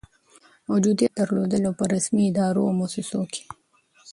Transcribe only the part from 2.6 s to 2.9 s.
او